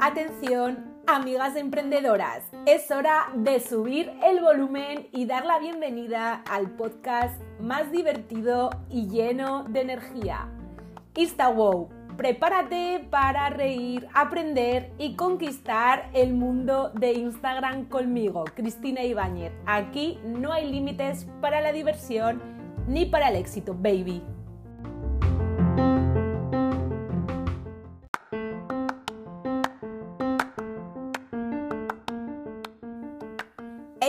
Atención, 0.00 1.00
amigas 1.06 1.54
emprendedoras, 1.54 2.42
es 2.66 2.90
hora 2.90 3.28
de 3.36 3.60
subir 3.60 4.10
el 4.24 4.40
volumen 4.40 5.06
y 5.12 5.26
dar 5.26 5.46
la 5.46 5.60
bienvenida 5.60 6.42
al 6.50 6.70
podcast 6.70 7.40
más 7.60 7.92
divertido 7.92 8.70
y 8.90 9.06
lleno 9.06 9.62
de 9.68 9.82
energía. 9.82 10.48
InstaWow, 11.14 11.88
prepárate 12.16 13.06
para 13.08 13.48
reír, 13.50 14.08
aprender 14.14 14.92
y 14.98 15.14
conquistar 15.14 16.10
el 16.14 16.34
mundo 16.34 16.90
de 16.94 17.12
Instagram 17.12 17.84
conmigo, 17.84 18.42
Cristina 18.56 19.04
Ibáñez. 19.04 19.52
Aquí 19.66 20.18
no 20.24 20.52
hay 20.52 20.68
límites 20.68 21.28
para 21.40 21.60
la 21.60 21.70
diversión 21.70 22.42
ni 22.88 23.06
para 23.06 23.28
el 23.28 23.36
éxito, 23.36 23.72
baby. 23.72 24.20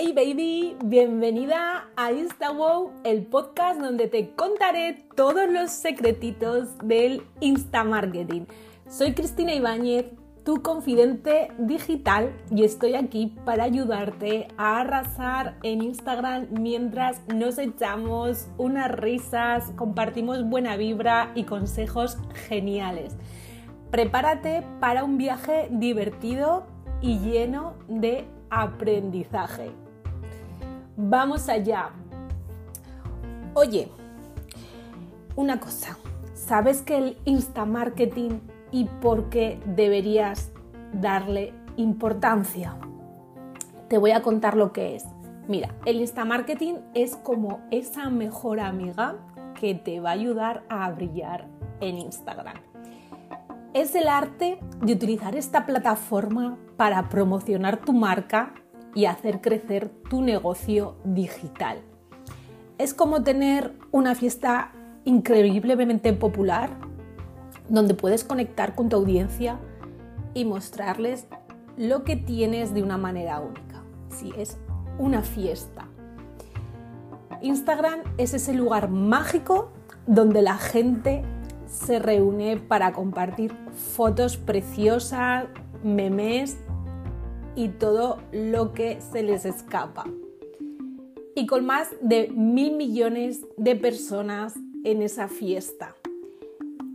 Hey 0.02 0.14
baby, 0.14 0.78
bienvenida 0.86 1.90
a 1.98 2.14
InstaWow, 2.14 2.94
el 3.04 3.26
podcast 3.26 3.82
donde 3.82 4.08
te 4.08 4.34
contaré 4.34 5.04
todos 5.14 5.52
los 5.52 5.72
secretitos 5.72 6.70
del 6.82 7.24
Insta 7.42 7.84
Marketing. 7.84 8.44
Soy 8.88 9.14
Cristina 9.14 9.54
Ibáñez, 9.54 10.06
tu 10.46 10.62
confidente 10.62 11.50
digital 11.58 12.32
y 12.50 12.64
estoy 12.64 12.96
aquí 12.96 13.36
para 13.44 13.66
ayudarte 13.66 14.48
a 14.56 14.80
arrasar 14.80 15.58
en 15.64 15.82
Instagram 15.82 16.48
mientras 16.52 17.22
nos 17.28 17.58
echamos 17.58 18.48
unas 18.58 18.90
risas, 18.90 19.74
compartimos 19.76 20.46
buena 20.48 20.78
vibra 20.78 21.34
y 21.36 21.44
consejos 21.44 22.18
geniales. 22.48 23.18
Prepárate 23.92 24.64
para 24.80 25.04
un 25.04 25.18
viaje 25.18 25.68
divertido 25.70 26.68
y 27.02 27.20
lleno 27.20 27.74
de 27.90 28.26
aprendizaje. 28.50 29.89
Vamos 31.02 31.48
allá. 31.48 31.92
Oye, 33.54 33.88
una 35.38 35.62
cosa, 35.62 35.98
¿sabes 36.34 36.82
que 36.82 36.98
el 36.98 37.18
Insta 37.24 37.64
Marketing 37.64 38.42
y 38.70 38.84
por 38.84 39.30
qué 39.30 39.62
deberías 39.66 40.52
darle 40.92 41.54
importancia? 41.78 42.76
Te 43.88 43.98
voy 43.98 44.12
a 44.12 44.22
contar 44.22 44.58
lo 44.58 44.74
que 44.74 44.98
es. 44.98 45.06
Mira, 45.48 45.74
el 45.86 46.02
Insta 46.02 46.26
Marketing 46.26 46.76
es 46.94 47.16
como 47.16 47.62
esa 47.72 48.10
mejor 48.10 48.60
amiga 48.60 49.16
que 49.58 49.76
te 49.76 50.02
va 50.02 50.10
a 50.10 50.14
ayudar 50.14 50.64
a 50.68 50.92
brillar 50.92 51.48
en 51.80 51.98
Instagram. 51.98 52.58
Es 53.74 53.96
el 53.96 54.10
arte 54.10 54.60
de 54.82 54.94
utilizar 54.94 55.38
esta 55.38 55.66
plataforma 55.66 56.58
para 56.76 57.08
promocionar 57.08 57.78
tu 57.78 57.94
marca 57.94 58.54
y 58.96 59.06
hacer 59.06 59.42
crecer 59.42 59.90
tu 60.10 60.22
negocio 60.22 60.96
digital. 61.04 61.80
Es 62.78 62.94
como 62.94 63.24
tener 63.24 63.74
una 63.92 64.16
fiesta 64.16 64.72
increíblemente 65.06 66.14
popular 66.14 66.70
donde 67.68 67.94
puedes 67.94 68.24
conectar 68.24 68.76
con 68.76 68.90
tu 68.90 68.96
audiencia 68.96 69.60
y 70.34 70.46
mostrarles 70.46 71.28
lo 71.78 72.04
que 72.04 72.16
tienes 72.16 72.74
de 72.74 72.84
una 72.84 72.98
manera 72.98 73.40
única. 73.40 73.84
Sí, 74.10 74.32
es 74.38 74.58
una 74.98 75.22
fiesta. 75.22 75.88
Instagram 77.42 78.02
es 78.18 78.34
ese 78.34 78.54
lugar 78.54 78.90
mágico 78.90 79.72
donde 80.08 80.42
la 80.42 80.58
gente 80.58 81.24
se 81.68 82.00
reúne 82.00 82.58
para 82.58 82.92
compartir 82.92 83.56
fotos 83.96 84.38
preciosas, 84.38 85.46
memes 85.84 86.58
y 87.60 87.68
todo 87.68 88.20
lo 88.32 88.72
que 88.72 89.02
se 89.02 89.22
les 89.22 89.44
escapa. 89.44 90.06
Y 91.36 91.46
con 91.46 91.66
más 91.66 91.90
de 92.00 92.30
mil 92.30 92.78
millones 92.78 93.46
de 93.58 93.76
personas 93.76 94.56
en 94.86 95.02
esa 95.02 95.28
fiesta. 95.28 95.94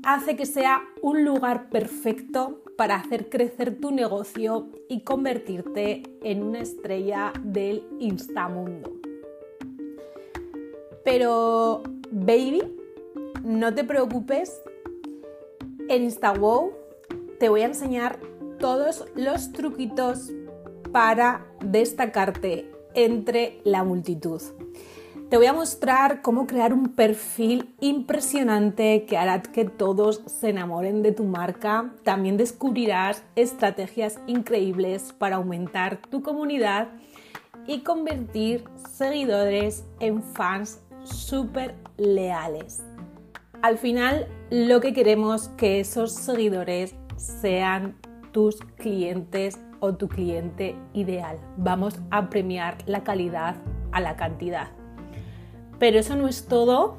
Hace 0.05 0.37
que 0.37 0.47
sea 0.47 0.83
un 1.03 1.23
lugar 1.23 1.69
perfecto 1.69 2.63
para 2.79 2.97
hacer 2.97 3.29
crecer 3.29 3.79
tu 3.79 3.91
negocio 3.91 4.69
y 4.89 5.03
convertirte 5.03 6.03
en 6.23 6.43
una 6.43 6.61
estrella 6.61 7.35
del 7.43 7.87
Instamundo. 8.01 8.91
Pero, 11.05 11.83
baby, 12.11 12.63
no 13.45 13.75
te 13.75 13.85
preocupes. 13.85 14.63
En 15.91 16.05
InstaWow 16.05 16.73
te 17.39 17.51
voy 17.51 17.61
a 17.61 17.67
enseñar 17.67 18.19
todos 18.59 19.05
los 19.15 19.53
truquitos 19.53 20.33
para 20.95 21.45
destacarte 21.59 22.71
entre 22.95 23.61
la 23.65 23.83
multitud. 23.83 24.41
Te 25.29 25.37
voy 25.37 25.47
a 25.47 25.53
mostrar 25.53 26.23
cómo 26.23 26.47
crear 26.47 26.73
un 26.73 26.91
perfil 26.91 27.75
impresionante 27.81 29.05
que 29.05 29.19
hará 29.19 29.43
que 29.43 29.65
todos 29.65 30.23
se 30.27 30.51
enamoren 30.51 31.03
de 31.03 31.11
tu 31.11 31.25
marca. 31.25 31.93
También 32.05 32.37
descubrirás 32.37 33.25
estrategias 33.35 34.21
increíbles 34.29 35.13
para 35.13 35.35
aumentar 35.35 35.97
tu 35.97 36.23
comunidad 36.23 36.91
y 37.67 37.81
convertir 37.81 38.63
seguidores 38.93 39.83
en 39.99 40.23
fans 40.23 40.81
súper 41.03 41.75
leales. 41.97 42.85
Al 43.63 43.79
final, 43.79 44.29
lo 44.49 44.81
que 44.81 44.93
queremos 44.93 45.49
que 45.57 45.81
esos 45.81 46.13
seguidores 46.13 46.95
sean 47.17 47.97
tus 48.31 48.61
clientes 48.77 49.59
tu 49.93 50.09
cliente 50.09 50.77
ideal. 50.95 51.39
Vamos 51.59 52.01
a 52.11 52.31
premiar 52.31 52.79
la 52.87 53.05
calidad 53.05 53.57
a 53.93 54.01
la 54.01 54.17
cantidad. 54.17 54.69
Pero 55.79 55.99
eso 55.99 56.17
no 56.17 56.29
es 56.29 56.47
todo. 56.47 56.97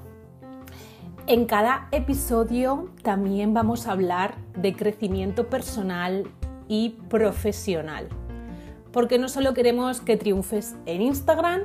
En 1.28 1.46
cada 1.46 1.88
episodio 1.91 2.91
también 3.01 3.53
vamos 3.53 3.88
a 3.88 3.94
hablar 3.94 4.35
de 4.56 4.75
crecimiento 4.75 5.50
personal 5.50 6.28
y 6.68 6.97
profesional. 7.09 8.09
Porque 8.91 9.17
no 9.17 9.28
solo 9.28 9.53
queremos 9.53 10.02
que 10.02 10.17
triunfes 10.17 10.75
en 10.85 11.02
Instagram, 11.02 11.62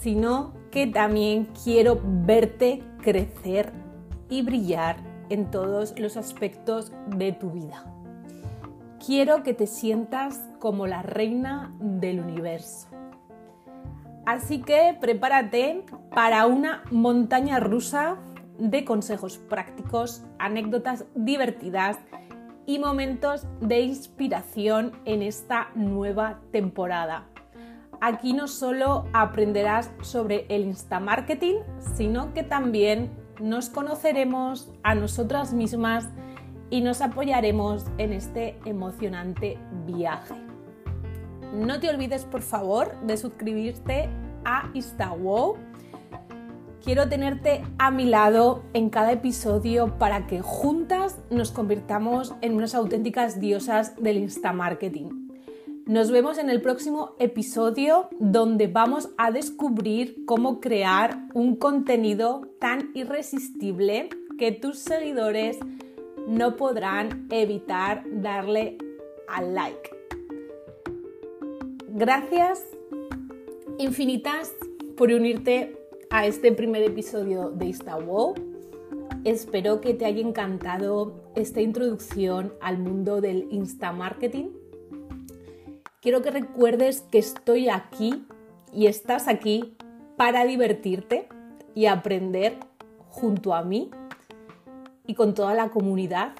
sino 0.00 0.52
que 0.70 0.86
también 0.86 1.48
quiero 1.64 2.00
verte 2.04 2.82
crecer 3.02 3.72
y 4.28 4.42
brillar 4.42 4.96
en 5.30 5.50
todos 5.50 5.98
los 5.98 6.16
aspectos 6.16 6.92
de 7.06 7.32
tu 7.32 7.50
vida. 7.50 7.84
Quiero 9.04 9.42
que 9.42 9.54
te 9.54 9.66
sientas 9.66 10.40
como 10.60 10.86
la 10.86 11.02
reina 11.02 11.74
del 11.80 12.20
universo. 12.20 12.88
Así 14.24 14.62
que 14.62 14.96
prepárate 15.00 15.84
para 16.14 16.46
una 16.46 16.84
montaña 16.92 17.58
rusa 17.58 18.18
de 18.58 18.84
consejos 18.84 19.38
prácticos, 19.38 20.22
anécdotas 20.38 21.06
divertidas 21.16 21.98
y 22.66 22.78
momentos 22.78 23.46
de 23.60 23.80
inspiración 23.80 24.92
en 25.04 25.22
esta 25.22 25.70
nueva 25.74 26.38
temporada. 26.52 27.26
Aquí 28.00 28.32
no 28.32 28.46
solo 28.46 29.06
aprenderás 29.12 29.90
sobre 30.02 30.46
el 30.48 30.62
Instamarketing, 30.62 31.56
sino 31.96 32.32
que 32.32 32.42
también 32.42 33.10
nos 33.40 33.68
conoceremos 33.68 34.70
a 34.82 34.94
nosotras 34.94 35.52
mismas 35.52 36.08
y 36.70 36.82
nos 36.82 37.00
apoyaremos 37.00 37.86
en 37.98 38.12
este 38.12 38.58
emocionante 38.64 39.58
viaje. 39.86 40.49
No 41.52 41.80
te 41.80 41.90
olvides, 41.90 42.24
por 42.24 42.42
favor, 42.42 42.94
de 43.02 43.16
suscribirte 43.16 44.08
a 44.44 44.70
InstaWow. 44.72 45.56
Quiero 46.82 47.08
tenerte 47.08 47.62
a 47.78 47.90
mi 47.90 48.06
lado 48.06 48.62
en 48.72 48.88
cada 48.88 49.12
episodio 49.12 49.98
para 49.98 50.26
que 50.26 50.40
juntas 50.40 51.18
nos 51.28 51.50
convirtamos 51.50 52.34
en 52.40 52.54
unas 52.54 52.74
auténticas 52.74 53.40
diosas 53.40 53.96
del 53.96 54.18
Instamarketing. 54.18 55.28
Nos 55.86 56.10
vemos 56.10 56.38
en 56.38 56.50
el 56.50 56.62
próximo 56.62 57.16
episodio 57.18 58.08
donde 58.20 58.68
vamos 58.68 59.10
a 59.18 59.32
descubrir 59.32 60.24
cómo 60.24 60.60
crear 60.60 61.26
un 61.34 61.56
contenido 61.56 62.48
tan 62.60 62.92
irresistible 62.94 64.08
que 64.38 64.52
tus 64.52 64.78
seguidores 64.78 65.58
no 66.28 66.56
podrán 66.56 67.26
evitar 67.30 68.04
darle 68.10 68.78
al 69.28 69.54
like. 69.54 69.99
Gracias 72.00 72.64
infinitas 73.76 74.54
por 74.96 75.12
unirte 75.12 75.76
a 76.08 76.24
este 76.24 76.50
primer 76.50 76.82
episodio 76.82 77.50
de 77.50 77.66
InstaWow. 77.66 78.36
Espero 79.24 79.82
que 79.82 79.92
te 79.92 80.06
haya 80.06 80.22
encantado 80.22 81.20
esta 81.34 81.60
introducción 81.60 82.54
al 82.62 82.78
mundo 82.78 83.20
del 83.20 83.48
Insta 83.50 83.92
Marketing. 83.92 84.46
Quiero 86.00 86.22
que 86.22 86.30
recuerdes 86.30 87.02
que 87.02 87.18
estoy 87.18 87.68
aquí 87.68 88.24
y 88.72 88.86
estás 88.86 89.28
aquí 89.28 89.76
para 90.16 90.46
divertirte 90.46 91.28
y 91.74 91.84
aprender 91.84 92.56
junto 93.10 93.52
a 93.52 93.62
mí 93.62 93.90
y 95.06 95.12
con 95.12 95.34
toda 95.34 95.52
la 95.52 95.68
comunidad, 95.68 96.32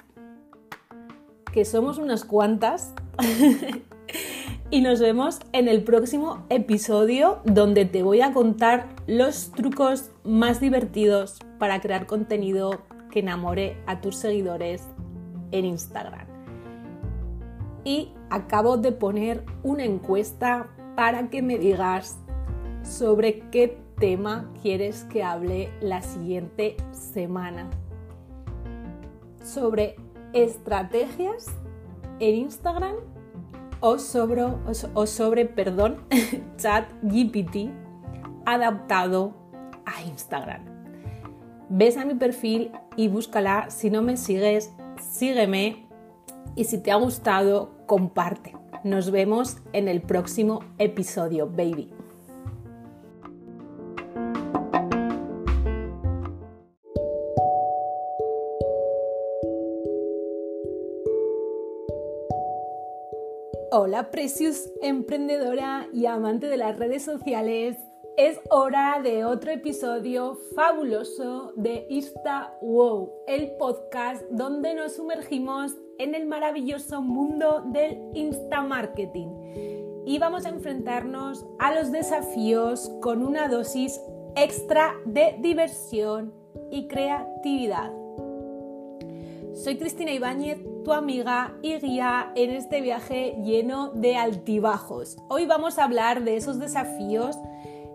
que 1.53 1.65
somos 1.65 1.99
unas 1.99 2.25
cuantas. 2.25 2.95
y 4.71 4.79
nos 4.79 5.01
vemos 5.01 5.39
en 5.51 5.67
el 5.67 5.83
próximo 5.83 6.45
episodio 6.49 7.39
donde 7.43 7.83
te 7.83 8.03
voy 8.03 8.21
a 8.21 8.31
contar 8.31 8.87
los 9.05 9.51
trucos 9.51 10.11
más 10.23 10.61
divertidos 10.61 11.39
para 11.59 11.81
crear 11.81 12.07
contenido 12.07 12.81
que 13.11 13.19
enamore 13.19 13.75
a 13.85 13.99
tus 13.99 14.15
seguidores 14.15 14.83
en 15.51 15.65
Instagram. 15.65 16.25
Y 17.83 18.13
acabo 18.29 18.77
de 18.77 18.93
poner 18.93 19.43
una 19.61 19.83
encuesta 19.83 20.69
para 20.95 21.29
que 21.29 21.41
me 21.41 21.57
digas 21.57 22.17
sobre 22.81 23.41
qué 23.51 23.77
tema 23.99 24.49
quieres 24.61 25.03
que 25.03 25.21
hable 25.21 25.69
la 25.81 26.01
siguiente 26.01 26.77
semana. 26.93 27.69
Sobre 29.43 29.97
estrategias 30.31 31.47
en 32.21 32.35
Instagram 32.35 33.10
o 33.81 33.97
sobre, 33.97 34.43
o 34.93 35.07
sobre 35.07 35.45
perdón, 35.45 36.05
chat 36.57 36.89
GPT 37.01 37.71
adaptado 38.45 39.33
a 39.85 40.01
Instagram. 40.03 40.63
Ves 41.69 41.97
a 41.97 42.05
mi 42.05 42.15
perfil 42.15 42.71
y 42.95 43.07
búscala. 43.07 43.69
Si 43.69 43.89
no 43.89 44.01
me 44.01 44.17
sigues, 44.17 44.73
sígueme. 44.99 45.87
Y 46.55 46.65
si 46.65 46.77
te 46.77 46.91
ha 46.91 46.95
gustado, 46.95 47.71
comparte. 47.85 48.55
Nos 48.83 49.11
vemos 49.11 49.57
en 49.73 49.87
el 49.87 50.01
próximo 50.01 50.61
episodio, 50.77 51.47
baby. 51.47 51.93
Hola, 63.73 64.11
Precious 64.11 64.69
emprendedora 64.81 65.87
y 65.93 66.05
amante 66.05 66.47
de 66.47 66.57
las 66.57 66.77
redes 66.77 67.05
sociales. 67.05 67.77
Es 68.17 68.37
hora 68.49 68.99
de 69.01 69.23
otro 69.23 69.49
episodio 69.49 70.37
fabuloso 70.53 71.53
de 71.55 71.87
Insta 71.89 72.53
Wow, 72.61 73.09
el 73.27 73.51
podcast 73.51 74.23
donde 74.29 74.73
nos 74.73 74.97
sumergimos 74.97 75.77
en 75.99 76.15
el 76.15 76.25
maravilloso 76.25 77.01
mundo 77.01 77.63
del 77.67 77.97
Insta 78.13 78.61
Marketing. 78.61 79.29
Y 80.05 80.19
vamos 80.19 80.45
a 80.45 80.49
enfrentarnos 80.49 81.45
a 81.57 81.73
los 81.73 81.93
desafíos 81.93 82.91
con 83.01 83.23
una 83.23 83.47
dosis 83.47 84.01
extra 84.35 84.95
de 85.05 85.37
diversión 85.39 86.33
y 86.71 86.89
creatividad. 86.89 88.00
Soy 89.53 89.77
Cristina 89.77 90.13
Ibáñez, 90.13 90.59
tu 90.85 90.93
amiga 90.93 91.57
y 91.61 91.77
guía 91.77 92.31
en 92.35 92.51
este 92.51 92.79
viaje 92.79 93.35
lleno 93.43 93.89
de 93.89 94.15
altibajos. 94.15 95.17
Hoy 95.27 95.45
vamos 95.45 95.77
a 95.77 95.83
hablar 95.83 96.23
de 96.23 96.37
esos 96.37 96.57
desafíos 96.57 97.37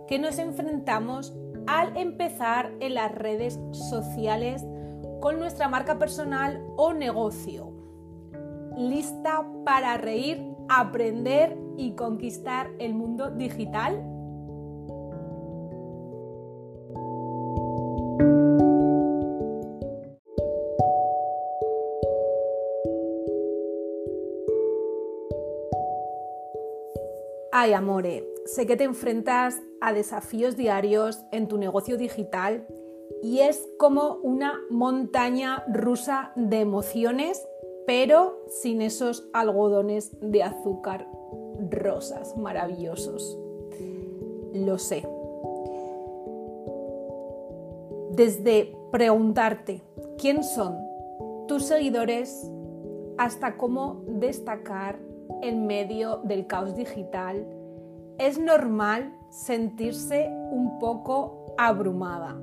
que 0.07 0.19
nos 0.19 0.39
enfrentamos 0.39 1.35
al 1.67 1.97
empezar 1.97 2.73
en 2.81 2.95
las 2.95 3.11
redes 3.11 3.59
sociales 3.73 4.67
con 5.21 5.39
nuestra 5.39 5.67
marca 5.69 5.99
personal 5.99 6.63
o 6.77 6.93
negocio. 6.93 7.73
¿Lista 8.77 9.43
para 9.65 9.97
reír, 9.97 10.43
aprender 10.69 11.57
y 11.79 11.93
conquistar 11.93 12.71
el 12.79 12.93
mundo 12.93 13.31
digital? 13.31 14.16
Ay, 27.59 27.73
amore, 27.73 28.23
sé 28.45 28.67
que 28.67 28.77
te 28.77 28.85
enfrentas 28.85 29.63
a 29.81 29.95
desafíos 29.95 30.59
diarios 30.59 31.25
en 31.33 31.49
tu 31.49 31.57
negocio 31.57 31.97
digital 31.97 32.67
y 33.23 33.39
es 33.39 33.67
como 33.79 34.17
una 34.17 34.61
montaña 34.69 35.65
rusa 35.67 36.33
de 36.37 36.61
emociones, 36.61 37.43
pero 37.87 38.45
sin 38.49 38.83
esos 38.83 39.27
algodones 39.33 40.15
de 40.21 40.43
azúcar 40.43 41.09
rosas 41.71 42.37
maravillosos. 42.37 43.39
Lo 44.53 44.77
sé. 44.77 45.09
Desde 48.11 48.77
preguntarte 48.93 49.81
quién 50.19 50.45
son 50.45 50.77
tus 51.49 51.65
seguidores 51.65 52.51
hasta 53.17 53.57
cómo 53.57 54.03
destacar 54.07 54.99
en 55.47 55.67
medio 55.67 56.19
del 56.25 56.47
caos 56.47 56.75
digital, 56.75 57.47
es 58.19 58.39
normal 58.39 59.15
sentirse 59.31 60.29
un 60.51 60.79
poco 60.79 61.55
abrumada. 61.59 62.41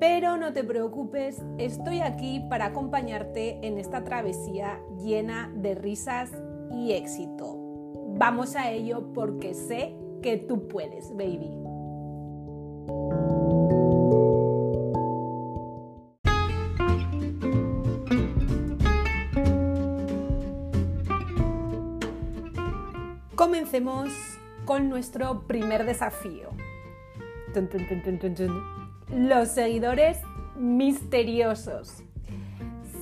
Pero 0.00 0.36
no 0.36 0.52
te 0.52 0.62
preocupes, 0.62 1.42
estoy 1.58 2.00
aquí 2.00 2.40
para 2.48 2.66
acompañarte 2.66 3.66
en 3.66 3.78
esta 3.78 4.04
travesía 4.04 4.80
llena 5.02 5.52
de 5.56 5.74
risas 5.74 6.30
y 6.72 6.92
éxito. 6.92 7.56
Vamos 8.16 8.56
a 8.56 8.70
ello 8.70 9.12
porque 9.12 9.54
sé 9.54 9.96
que 10.22 10.36
tú 10.36 10.68
puedes, 10.68 11.10
baby. 11.16 11.67
Comencemos 23.38 24.08
con 24.64 24.88
nuestro 24.88 25.42
primer 25.42 25.86
desafío. 25.86 26.48
Los 29.14 29.50
seguidores 29.50 30.18
misteriosos. 30.56 32.02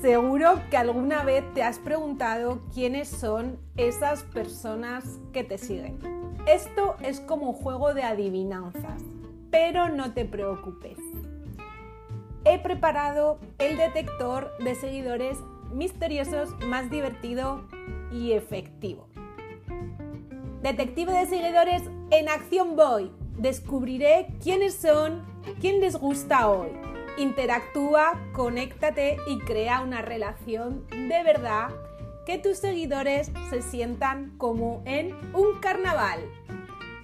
Seguro 0.02 0.60
que 0.68 0.76
alguna 0.76 1.24
vez 1.24 1.42
te 1.54 1.62
has 1.62 1.78
preguntado 1.78 2.60
quiénes 2.74 3.08
son 3.08 3.58
esas 3.78 4.24
personas 4.24 5.04
que 5.32 5.42
te 5.42 5.56
siguen. 5.56 5.98
Esto 6.46 6.96
es 7.00 7.20
como 7.20 7.52
un 7.52 7.54
juego 7.54 7.94
de 7.94 8.02
adivinanzas, 8.02 9.02
pero 9.50 9.88
no 9.88 10.12
te 10.12 10.26
preocupes. 10.26 10.98
He 12.44 12.58
preparado 12.58 13.38
el 13.58 13.78
detector 13.78 14.52
de 14.62 14.74
seguidores 14.74 15.38
misteriosos 15.72 16.50
más 16.66 16.90
divertido 16.90 17.62
y 18.12 18.32
efectivo. 18.32 19.08
Detective 20.66 21.12
de 21.12 21.26
seguidores 21.26 21.82
en 22.10 22.28
acción 22.28 22.74
voy. 22.74 23.12
Descubriré 23.38 24.26
quiénes 24.42 24.74
son, 24.74 25.24
quién 25.60 25.78
les 25.78 25.94
gusta 25.94 26.50
hoy. 26.50 26.70
Interactúa, 27.18 28.20
conéctate 28.32 29.16
y 29.28 29.38
crea 29.38 29.80
una 29.82 30.02
relación 30.02 30.84
de 30.88 31.22
verdad 31.22 31.68
que 32.26 32.38
tus 32.38 32.58
seguidores 32.58 33.30
se 33.48 33.62
sientan 33.62 34.36
como 34.38 34.82
en 34.86 35.14
un 35.34 35.60
carnaval. 35.60 36.18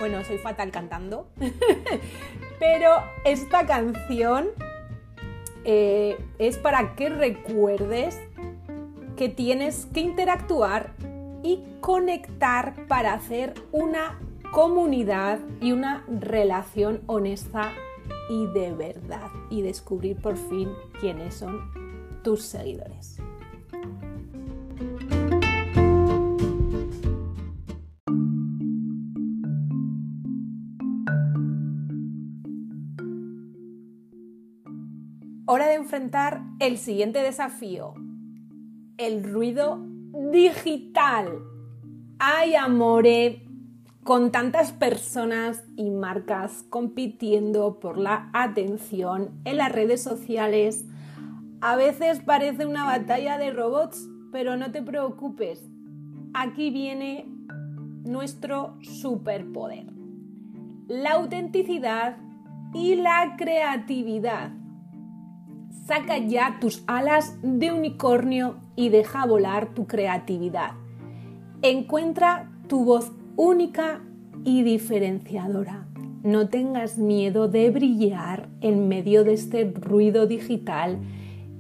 Bueno, 0.00 0.24
soy 0.24 0.38
fatal 0.38 0.72
cantando, 0.72 1.28
pero 2.58 2.96
esta 3.24 3.64
canción 3.64 4.48
eh, 5.64 6.18
es 6.40 6.58
para 6.58 6.96
que 6.96 7.10
recuerdes 7.10 8.18
que 9.16 9.28
tienes 9.28 9.86
que 9.94 10.00
interactuar 10.00 10.94
y 11.42 11.64
conectar 11.80 12.86
para 12.86 13.14
hacer 13.14 13.54
una 13.72 14.18
comunidad 14.52 15.40
y 15.60 15.72
una 15.72 16.04
relación 16.08 17.00
honesta 17.06 17.72
y 18.28 18.46
de 18.48 18.72
verdad 18.72 19.30
y 19.50 19.62
descubrir 19.62 20.16
por 20.16 20.36
fin 20.36 20.68
quiénes 21.00 21.34
son 21.34 21.70
tus 22.22 22.42
seguidores. 22.42 23.18
Hora 35.46 35.66
de 35.66 35.74
enfrentar 35.74 36.42
el 36.60 36.78
siguiente 36.78 37.20
desafío, 37.20 37.94
el 38.96 39.24
ruido 39.24 39.91
digital. 40.30 41.42
Ay, 42.18 42.54
amore, 42.54 43.42
con 44.04 44.30
tantas 44.30 44.72
personas 44.72 45.64
y 45.76 45.90
marcas 45.90 46.64
compitiendo 46.70 47.80
por 47.80 47.98
la 47.98 48.30
atención 48.32 49.30
en 49.44 49.56
las 49.56 49.72
redes 49.72 50.02
sociales, 50.02 50.84
a 51.60 51.76
veces 51.76 52.20
parece 52.20 52.66
una 52.66 52.84
batalla 52.84 53.38
de 53.38 53.52
robots, 53.52 54.08
pero 54.30 54.56
no 54.56 54.70
te 54.70 54.82
preocupes. 54.82 55.62
Aquí 56.34 56.70
viene 56.70 57.26
nuestro 58.04 58.76
superpoder. 58.82 59.86
La 60.88 61.12
autenticidad 61.12 62.16
y 62.74 62.96
la 62.96 63.36
creatividad. 63.36 64.52
Saca 65.86 66.18
ya 66.18 66.58
tus 66.60 66.84
alas 66.86 67.38
de 67.42 67.72
unicornio 67.72 68.61
y 68.76 68.88
deja 68.88 69.26
volar 69.26 69.74
tu 69.74 69.86
creatividad. 69.86 70.72
Encuentra 71.62 72.50
tu 72.68 72.84
voz 72.84 73.12
única 73.36 74.02
y 74.44 74.62
diferenciadora. 74.62 75.86
No 76.22 76.48
tengas 76.48 76.98
miedo 76.98 77.48
de 77.48 77.70
brillar 77.70 78.48
en 78.60 78.88
medio 78.88 79.24
de 79.24 79.34
este 79.34 79.64
ruido 79.64 80.26
digital 80.26 80.98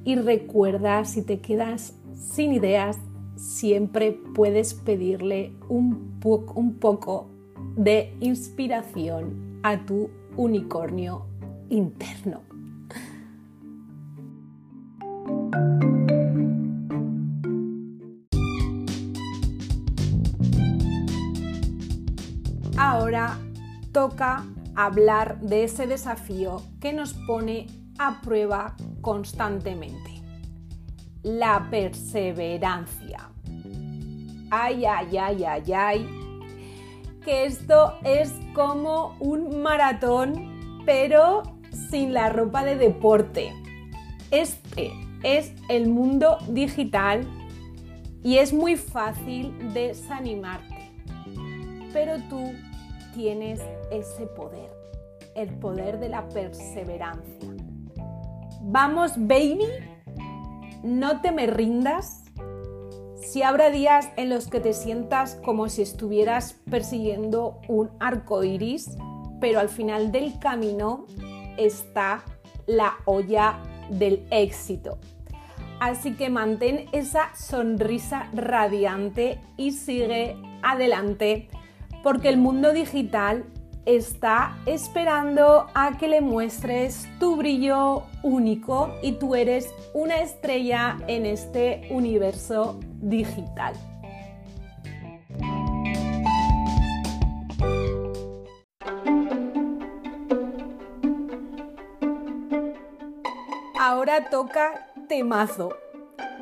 y 0.04 0.16
recuerda 0.16 1.04
si 1.04 1.22
te 1.22 1.40
quedas 1.40 1.96
sin 2.14 2.52
ideas, 2.52 2.98
siempre 3.36 4.12
puedes 4.34 4.74
pedirle 4.74 5.52
un, 5.68 6.20
un 6.54 6.74
poco 6.74 7.28
de 7.76 8.14
inspiración 8.20 9.60
a 9.62 9.84
tu 9.84 10.10
unicornio 10.36 11.26
interno. 11.68 12.51
Ahora 23.12 23.38
toca 23.92 24.46
hablar 24.74 25.38
de 25.40 25.64
ese 25.64 25.86
desafío 25.86 26.62
que 26.80 26.94
nos 26.94 27.12
pone 27.12 27.66
a 27.98 28.22
prueba 28.22 28.74
constantemente. 29.02 30.22
La 31.22 31.68
perseverancia. 31.68 33.28
Ay, 34.50 34.86
ay, 34.86 35.18
ay, 35.18 35.44
ay, 35.44 35.72
ay. 35.74 36.08
Que 37.22 37.44
esto 37.44 37.98
es 38.02 38.32
como 38.54 39.14
un 39.20 39.60
maratón, 39.60 40.80
pero 40.86 41.42
sin 41.90 42.14
la 42.14 42.30
ropa 42.30 42.64
de 42.64 42.76
deporte. 42.76 43.52
Este 44.30 44.90
es 45.22 45.52
el 45.68 45.90
mundo 45.90 46.38
digital 46.48 47.26
y 48.24 48.38
es 48.38 48.54
muy 48.54 48.76
fácil 48.76 49.54
desanimarte. 49.74 50.90
Pero 51.92 52.16
tú 52.30 52.52
tienes 53.12 53.60
ese 53.90 54.26
poder, 54.26 54.70
el 55.34 55.48
poder 55.58 55.98
de 55.98 56.08
la 56.08 56.28
perseverancia. 56.28 57.50
Vamos, 58.62 59.12
baby, 59.16 59.66
no 60.82 61.20
te 61.20 61.32
me 61.32 61.46
rindas. 61.46 62.24
Si 63.22 63.42
habrá 63.42 63.70
días 63.70 64.08
en 64.16 64.28
los 64.28 64.48
que 64.48 64.60
te 64.60 64.72
sientas 64.72 65.36
como 65.44 65.68
si 65.68 65.82
estuvieras 65.82 66.54
persiguiendo 66.70 67.60
un 67.68 67.90
arco 68.00 68.44
iris, 68.44 68.96
pero 69.40 69.58
al 69.60 69.68
final 69.68 70.12
del 70.12 70.38
camino 70.38 71.06
está 71.56 72.24
la 72.66 72.94
olla 73.04 73.58
del 73.90 74.26
éxito. 74.30 74.98
Así 75.80 76.14
que 76.14 76.30
mantén 76.30 76.86
esa 76.92 77.34
sonrisa 77.34 78.28
radiante 78.32 79.40
y 79.56 79.72
sigue 79.72 80.36
adelante 80.62 81.48
porque 82.02 82.28
el 82.28 82.36
mundo 82.36 82.72
digital 82.72 83.44
está 83.86 84.56
esperando 84.66 85.66
a 85.74 85.98
que 85.98 86.08
le 86.08 86.20
muestres 86.20 87.08
tu 87.18 87.36
brillo 87.36 88.04
único 88.22 88.94
y 89.02 89.12
tú 89.12 89.34
eres 89.34 89.72
una 89.92 90.20
estrella 90.20 90.98
en 91.08 91.26
este 91.26 91.88
universo 91.90 92.78
digital. 93.00 93.74
Ahora 103.78 104.30
toca 104.30 104.86
temazo. 105.08 105.70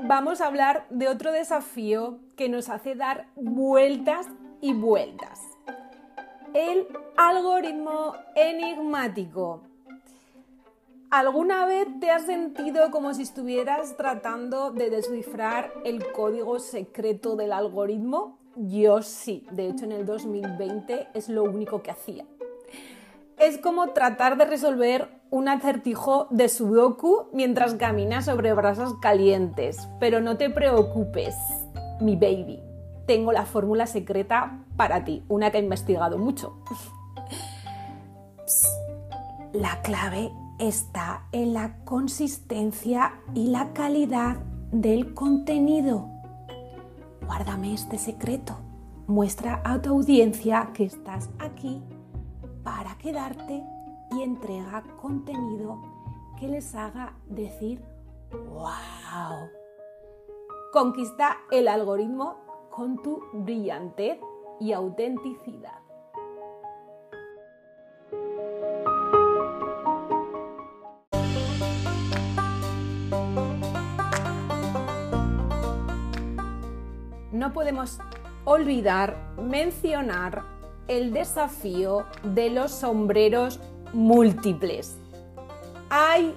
Vamos 0.05 0.41
a 0.41 0.47
hablar 0.47 0.87
de 0.91 1.09
otro 1.09 1.33
desafío 1.33 2.19
que 2.37 2.49
nos 2.51 2.69
hace 2.69 2.95
dar 2.95 3.29
vueltas 3.35 4.27
y 4.61 4.75
vueltas 4.75 5.50
el 6.55 6.87
algoritmo 7.17 8.15
enigmático. 8.35 9.63
¿Alguna 11.11 11.67
vez 11.67 11.89
te 12.01 12.11
has 12.11 12.27
sentido 12.27 12.91
como 12.91 13.15
si 13.15 13.23
estuvieras 13.23 13.97
tratando 13.97 14.71
de 14.71 14.91
descifrar 14.91 15.73
el 15.85 16.13
código 16.13 16.59
secreto 16.59 17.37
del 17.37 17.53
algoritmo? 17.53 18.39
Yo 18.57 19.03
sí, 19.03 19.47
de 19.51 19.69
hecho 19.69 19.85
en 19.85 19.93
el 19.93 20.07
2020 20.07 21.09
es 21.15 21.29
lo 21.29 21.45
único 21.45 21.83
que 21.83 21.91
hacía. 21.91 22.25
Es 23.39 23.59
como 23.59 23.89
tratar 23.89 24.37
de 24.37 24.45
resolver 24.45 25.09
un 25.31 25.49
acertijo 25.49 26.27
de 26.31 26.49
sudoku 26.49 27.29
mientras 27.33 27.75
caminas 27.75 28.27
sobre 28.27 28.53
brasas 28.53 28.93
calientes, 29.01 29.89
pero 29.99 30.21
no 30.21 30.37
te 30.37 30.51
preocupes, 30.51 31.35
mi 32.01 32.17
baby 32.17 32.70
tengo 33.11 33.33
la 33.33 33.45
fórmula 33.45 33.89
secreta 33.89 34.61
para 34.77 35.03
ti, 35.03 35.25
una 35.27 35.51
que 35.51 35.59
he 35.59 35.61
investigado 35.61 36.17
mucho. 36.17 36.63
La 39.53 39.83
clave 39.83 40.31
está 40.61 41.25
en 41.33 41.53
la 41.53 41.85
consistencia 41.85 43.15
y 43.35 43.49
la 43.49 43.73
calidad 43.73 44.37
del 44.71 45.13
contenido. 45.13 46.07
Guárdame 47.27 47.75
este 47.75 47.99
secreto. 47.99 48.55
Muestra 49.09 49.61
a 49.65 49.83
tu 49.83 49.91
audiencia 49.91 50.71
que 50.73 50.85
estás 50.85 51.31
aquí 51.41 51.83
para 52.63 52.97
quedarte 52.97 53.65
y 54.13 54.23
entrega 54.23 54.85
contenido 55.03 55.83
que 56.39 56.47
les 56.47 56.77
haga 56.77 57.15
decir 57.27 57.83
¡Wow! 58.31 59.49
Conquista 60.73 61.39
el 61.51 61.67
algoritmo 61.67 62.50
con 62.71 63.03
tu 63.03 63.23
brillantez 63.33 64.19
y 64.61 64.73
autenticidad. 64.73 65.81
No 77.33 77.53
podemos 77.53 77.99
olvidar 78.45 79.17
mencionar 79.39 80.43
el 80.89 81.13
desafío 81.13 82.05
de 82.23 82.51
los 82.51 82.71
sombreros 82.71 83.61
múltiples. 83.93 84.99
¡Ay, 85.89 86.37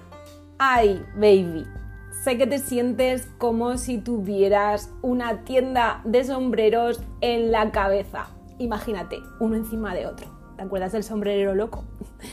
ay, 0.58 1.06
baby! 1.16 1.83
Sé 2.24 2.38
que 2.38 2.48
te 2.48 2.60
sientes 2.60 3.27
como 3.38 3.77
si 3.77 3.98
tuvieras 3.98 4.89
una 5.01 5.44
tienda 5.44 6.00
de 6.06 6.24
sombreros 6.24 7.01
en 7.20 7.51
la 7.51 7.72
cabeza. 7.72 8.27
Imagínate, 8.60 9.20
uno 9.42 9.58
encima 9.58 9.94
de 9.94 10.08
otro. 10.08 10.27
¿Te 10.56 10.62
acuerdas 10.62 10.94
del 10.94 11.03
sombrerero 11.03 11.53
loco? 11.53 11.84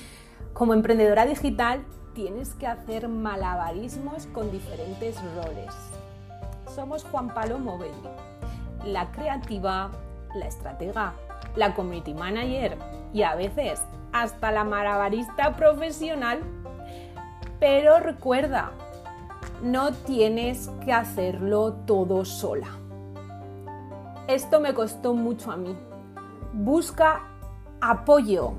Como 0.53 0.75
emprendedora 0.75 1.27
digital 1.27 1.85
tienes 2.15 2.55
que 2.55 2.69
hacer 2.69 3.09
malabarismos 3.09 4.29
con 4.29 4.53
diferentes 4.53 5.17
roles. 5.35 5.75
Somos 6.73 7.03
Juan 7.03 7.35
Palomo 7.35 7.77
Baby, 7.77 7.91
la 8.85 9.11
creativa, 9.11 9.91
la 10.37 10.47
estratega, 10.47 11.15
la 11.57 11.75
community 11.75 12.15
manager 12.15 12.77
y 13.13 13.23
a 13.23 13.35
veces 13.35 13.83
hasta 14.13 14.53
la 14.53 14.63
malabarista 14.63 15.57
profesional. 15.57 16.39
Pero 17.59 17.99
recuerda, 17.99 18.71
no 19.63 19.93
tienes 19.93 20.71
que 20.85 20.93
hacerlo 20.93 21.75
todo 21.87 22.25
sola. 22.25 22.69
Esto 24.27 24.61
me 24.61 24.75
costó 24.75 25.15
mucho 25.15 25.51
a 25.51 25.57
mí. 25.57 25.77
Busca 26.53 27.23
apoyo, 27.81 28.53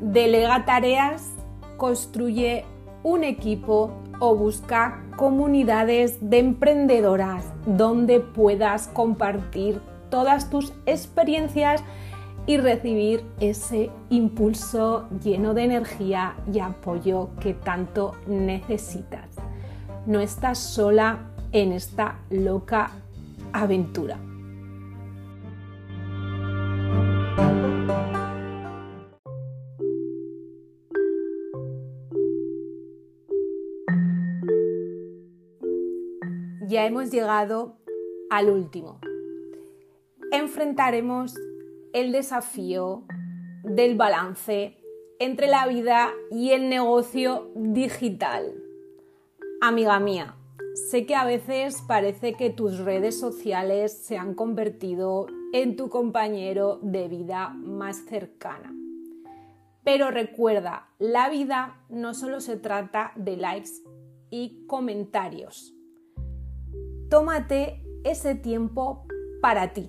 delega 0.00 0.64
tareas, 0.64 1.32
construye 1.76 2.64
un 3.02 3.24
equipo 3.24 3.90
o 4.18 4.34
busca 4.34 5.04
comunidades 5.16 6.18
de 6.20 6.38
emprendedoras 6.38 7.44
donde 7.66 8.20
puedas 8.20 8.88
compartir 8.88 9.80
todas 10.10 10.50
tus 10.50 10.72
experiencias 10.86 11.82
y 12.46 12.58
recibir 12.58 13.24
ese 13.40 13.90
impulso 14.08 15.08
lleno 15.22 15.52
de 15.52 15.64
energía 15.64 16.36
y 16.52 16.60
apoyo 16.60 17.30
que 17.40 17.54
tanto 17.54 18.12
necesitas 18.26 19.35
no 20.06 20.20
estás 20.20 20.58
sola 20.58 21.32
en 21.50 21.72
esta 21.72 22.20
loca 22.30 22.92
aventura. 23.52 24.18
Ya 36.68 36.84
hemos 36.84 37.10
llegado 37.10 37.78
al 38.30 38.50
último. 38.50 39.00
Enfrentaremos 40.30 41.34
el 41.92 42.12
desafío 42.12 43.04
del 43.64 43.96
balance 43.96 44.76
entre 45.18 45.46
la 45.48 45.66
vida 45.66 46.10
y 46.30 46.50
el 46.50 46.68
negocio 46.68 47.50
digital 47.54 48.65
Amiga 49.62 49.98
mía, 50.00 50.34
sé 50.90 51.06
que 51.06 51.14
a 51.14 51.24
veces 51.24 51.82
parece 51.88 52.34
que 52.34 52.50
tus 52.50 52.78
redes 52.78 53.18
sociales 53.18 53.90
se 53.90 54.18
han 54.18 54.34
convertido 54.34 55.28
en 55.54 55.76
tu 55.76 55.88
compañero 55.88 56.78
de 56.82 57.08
vida 57.08 57.48
más 57.48 58.04
cercana. 58.04 58.74
Pero 59.82 60.10
recuerda, 60.10 60.90
la 60.98 61.30
vida 61.30 61.80
no 61.88 62.12
solo 62.12 62.40
se 62.40 62.58
trata 62.58 63.12
de 63.16 63.38
likes 63.38 63.70
y 64.28 64.66
comentarios. 64.66 65.74
Tómate 67.08 67.82
ese 68.04 68.34
tiempo 68.34 69.06
para 69.40 69.72
ti. 69.72 69.88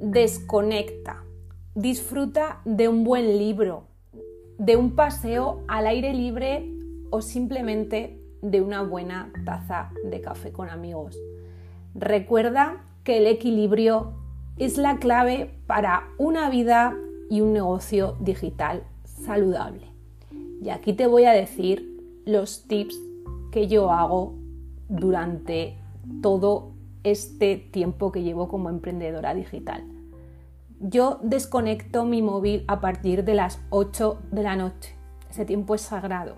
Desconecta. 0.00 1.24
Disfruta 1.76 2.60
de 2.64 2.88
un 2.88 3.04
buen 3.04 3.38
libro, 3.38 3.86
de 4.58 4.76
un 4.76 4.96
paseo 4.96 5.64
al 5.68 5.86
aire 5.86 6.12
libre 6.12 6.68
o 7.10 7.22
simplemente 7.22 8.19
de 8.42 8.60
una 8.60 8.82
buena 8.82 9.32
taza 9.44 9.90
de 10.04 10.20
café 10.20 10.52
con 10.52 10.68
amigos. 10.70 11.18
Recuerda 11.94 12.84
que 13.04 13.18
el 13.18 13.26
equilibrio 13.26 14.12
es 14.56 14.76
la 14.76 14.98
clave 14.98 15.50
para 15.66 16.08
una 16.18 16.50
vida 16.50 16.94
y 17.28 17.40
un 17.40 17.52
negocio 17.52 18.16
digital 18.20 18.82
saludable. 19.04 19.86
Y 20.62 20.70
aquí 20.70 20.92
te 20.92 21.06
voy 21.06 21.24
a 21.24 21.32
decir 21.32 22.00
los 22.26 22.64
tips 22.66 22.98
que 23.50 23.66
yo 23.66 23.90
hago 23.90 24.34
durante 24.88 25.78
todo 26.22 26.72
este 27.04 27.56
tiempo 27.56 28.12
que 28.12 28.22
llevo 28.22 28.48
como 28.48 28.68
emprendedora 28.68 29.34
digital. 29.34 29.84
Yo 30.80 31.18
desconecto 31.22 32.04
mi 32.04 32.22
móvil 32.22 32.64
a 32.68 32.80
partir 32.80 33.24
de 33.24 33.34
las 33.34 33.60
8 33.70 34.18
de 34.30 34.42
la 34.42 34.56
noche. 34.56 34.94
Ese 35.30 35.44
tiempo 35.44 35.74
es 35.74 35.82
sagrado. 35.82 36.36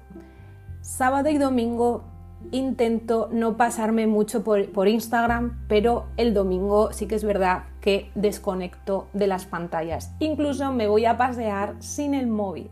Sábado 0.83 1.31
y 1.31 1.39
domingo 1.39 2.03
intento 2.51 3.29
no 3.31 3.57
pasarme 3.57 4.09
mucho 4.09 4.43
por, 4.43 4.89
Instagram, 4.89 5.65
pero 5.69 6.07
el 6.17 6.35
domingo 6.35 6.93
sí 6.93 7.07
que 7.07 7.15
es 7.15 7.23
verdad 7.23 7.67
que 7.81 8.11
desconecto 8.17 9.07
de 9.12 9.29
las 9.29 9.47
pantallas. 9.47 10.12
Incluso 10.19 10.73
me 10.73 10.89
voy 10.89 11.05
a 11.05 11.17
pasear 11.17 11.77
sin 11.79 12.15
el 12.15 12.27
móvil. 12.27 12.69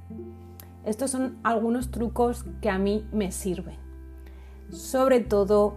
Estos 0.85 1.13
son 1.13 1.39
algunos 1.45 1.93
trucos 1.93 2.45
que 2.61 2.69
a 2.69 2.79
mí 2.79 3.07
me 3.13 3.31
sirven. 3.31 3.77
Sobre 4.71 5.21
todo, 5.21 5.75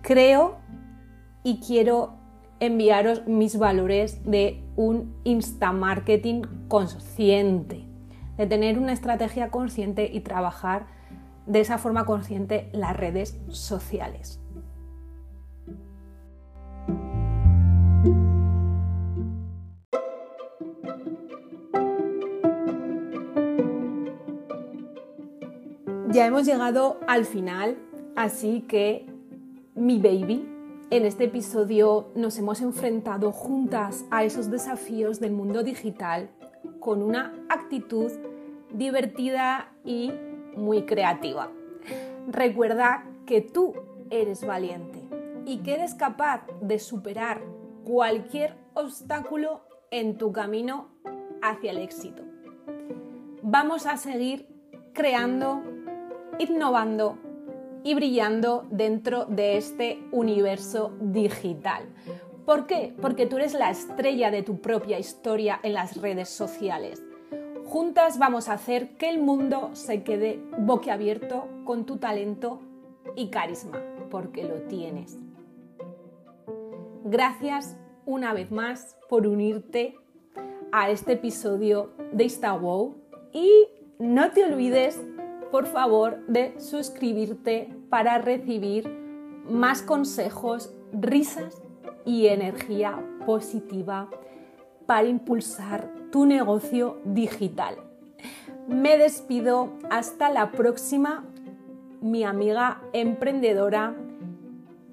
creo 0.00 0.56
y 1.42 1.60
quiero 1.60 2.14
enviaros 2.58 3.26
mis 3.26 3.58
valores 3.58 4.24
de 4.24 4.64
un 4.76 5.14
insta 5.24 5.72
marketing 5.72 6.40
consciente, 6.68 7.84
de 8.36 8.46
tener 8.46 8.78
una 8.78 8.92
estrategia 8.92 9.50
consciente 9.50 10.10
y 10.12 10.20
trabajar 10.20 10.86
de 11.46 11.60
esa 11.60 11.78
forma 11.78 12.04
consciente 12.04 12.68
las 12.72 12.96
redes 12.96 13.38
sociales. 13.48 14.40
Ya 26.10 26.26
hemos 26.26 26.46
llegado 26.46 27.00
al 27.08 27.24
final, 27.24 27.76
así 28.14 28.60
que 28.68 29.04
mi 29.74 29.98
baby, 29.98 30.48
en 30.90 31.04
este 31.06 31.24
episodio 31.24 32.12
nos 32.14 32.38
hemos 32.38 32.60
enfrentado 32.60 33.32
juntas 33.32 34.04
a 34.12 34.22
esos 34.22 34.48
desafíos 34.48 35.18
del 35.18 35.32
mundo 35.32 35.64
digital 35.64 36.30
con 36.84 37.02
una 37.02 37.32
actitud 37.48 38.12
divertida 38.70 39.72
y 39.86 40.12
muy 40.54 40.84
creativa. 40.84 41.50
Recuerda 42.28 43.06
que 43.24 43.40
tú 43.40 43.72
eres 44.10 44.46
valiente 44.46 45.02
y 45.46 45.62
que 45.62 45.76
eres 45.76 45.94
capaz 45.94 46.42
de 46.60 46.78
superar 46.78 47.40
cualquier 47.84 48.58
obstáculo 48.74 49.62
en 49.90 50.18
tu 50.18 50.30
camino 50.30 50.90
hacia 51.40 51.70
el 51.70 51.78
éxito. 51.78 52.22
Vamos 53.40 53.86
a 53.86 53.96
seguir 53.96 54.46
creando, 54.92 55.62
innovando 56.38 57.16
y 57.82 57.94
brillando 57.94 58.66
dentro 58.70 59.24
de 59.24 59.56
este 59.56 60.06
universo 60.12 60.92
digital. 61.00 61.84
¿Por 62.44 62.66
qué? 62.66 62.94
Porque 63.00 63.26
tú 63.26 63.36
eres 63.36 63.54
la 63.54 63.70
estrella 63.70 64.30
de 64.30 64.42
tu 64.42 64.60
propia 64.60 64.98
historia 64.98 65.60
en 65.62 65.72
las 65.72 65.96
redes 65.96 66.28
sociales. 66.28 67.02
Juntas 67.64 68.18
vamos 68.18 68.48
a 68.48 68.54
hacer 68.54 68.96
que 68.98 69.08
el 69.08 69.18
mundo 69.18 69.70
se 69.72 70.02
quede 70.02 70.42
boquiabierto 70.58 71.48
con 71.64 71.86
tu 71.86 71.96
talento 71.96 72.60
y 73.16 73.30
carisma, 73.30 73.82
porque 74.10 74.44
lo 74.44 74.56
tienes. 74.62 75.16
Gracias 77.04 77.78
una 78.04 78.34
vez 78.34 78.50
más 78.50 78.98
por 79.08 79.26
unirte 79.26 79.96
a 80.70 80.90
este 80.90 81.14
episodio 81.14 81.94
de 82.12 82.24
InstaWow 82.24 82.94
y 83.32 83.68
no 83.98 84.30
te 84.32 84.44
olvides, 84.44 85.00
por 85.50 85.66
favor, 85.66 86.26
de 86.26 86.60
suscribirte 86.60 87.74
para 87.88 88.18
recibir 88.18 88.86
más 89.48 89.80
consejos, 89.80 90.74
risas 90.92 91.63
y 92.04 92.26
energía 92.26 93.02
positiva 93.26 94.08
para 94.86 95.08
impulsar 95.08 95.90
tu 96.10 96.26
negocio 96.26 96.98
digital. 97.04 97.76
Me 98.68 98.96
despido 98.96 99.72
hasta 99.90 100.30
la 100.30 100.52
próxima, 100.52 101.24
mi 102.00 102.24
amiga 102.24 102.80
emprendedora 102.92 103.94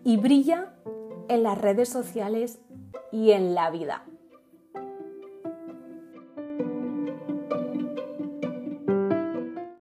y 0.04 0.18
brilla 0.18 0.74
en 1.28 1.44
las 1.44 1.58
redes 1.58 1.90
sociales 1.90 2.60
y 3.12 3.32
en 3.32 3.56
la 3.56 3.70
vida. 3.70 4.04